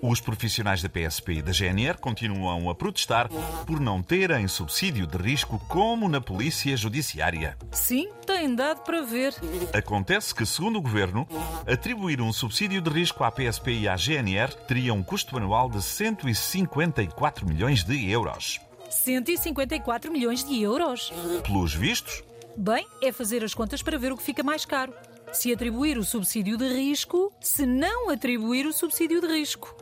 [0.00, 3.28] Os profissionais da PSP e da GNR continuam a protestar
[3.66, 7.56] por não terem subsídio de risco como na Polícia Judiciária.
[7.72, 9.34] Sim, tem dado para ver.
[9.74, 11.26] Acontece que, segundo o Governo,
[11.66, 15.82] atribuir um subsídio de risco à PSP e à GNR teria um custo anual de
[15.82, 18.60] 154 milhões de euros.
[18.88, 21.12] 154 milhões de euros.
[21.44, 22.22] Pelos vistos,
[22.60, 24.92] Bem, é fazer as contas para ver o que fica mais caro.
[25.32, 29.76] Se atribuir o subsídio de risco, se não atribuir o subsídio de risco.